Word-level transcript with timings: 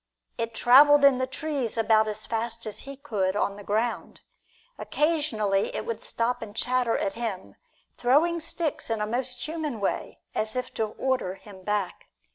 It 0.39 0.55
traveled 0.55 1.03
in 1.05 1.19
the 1.19 1.27
trees 1.27 1.77
about 1.77 2.07
as 2.07 2.25
fast 2.25 2.65
as 2.65 2.79
he 2.89 2.97
could 2.97 3.35
on 3.35 3.55
the 3.55 3.63
ground. 3.63 4.21
Occasionally 4.79 5.75
it 5.75 5.85
would 5.85 6.01
stop 6.01 6.41
and 6.41 6.55
chatter 6.55 6.97
at 6.97 7.13
him, 7.13 7.55
throwing 7.97 8.39
sticks 8.39 8.89
in 8.89 8.99
a 8.99 9.05
most 9.05 9.47
human 9.47 9.79
way, 9.79 10.19
as 10.33 10.55
if 10.55 10.73
to 10.73 10.85
order 10.85 11.35
him 11.35 11.61
back. 11.61 12.07